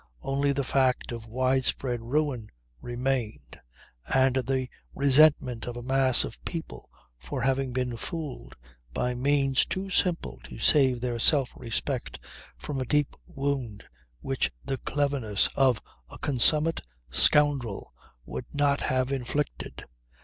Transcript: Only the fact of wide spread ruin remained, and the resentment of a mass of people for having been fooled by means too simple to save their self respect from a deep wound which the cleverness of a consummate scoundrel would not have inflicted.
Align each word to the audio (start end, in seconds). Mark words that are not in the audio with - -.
Only 0.23 0.51
the 0.51 0.63
fact 0.63 1.11
of 1.11 1.27
wide 1.27 1.63
spread 1.63 2.01
ruin 2.01 2.49
remained, 2.81 3.59
and 4.11 4.35
the 4.35 4.67
resentment 4.95 5.67
of 5.67 5.77
a 5.77 5.83
mass 5.83 6.23
of 6.23 6.43
people 6.43 6.89
for 7.19 7.41
having 7.43 7.71
been 7.71 7.95
fooled 7.97 8.55
by 8.95 9.13
means 9.13 9.63
too 9.63 9.91
simple 9.91 10.39
to 10.45 10.57
save 10.57 11.01
their 11.01 11.19
self 11.19 11.51
respect 11.55 12.19
from 12.57 12.81
a 12.81 12.85
deep 12.85 13.15
wound 13.27 13.83
which 14.21 14.51
the 14.65 14.79
cleverness 14.79 15.49
of 15.55 15.83
a 16.09 16.17
consummate 16.17 16.81
scoundrel 17.11 17.93
would 18.25 18.45
not 18.51 18.79
have 18.81 19.11
inflicted. 19.11 19.85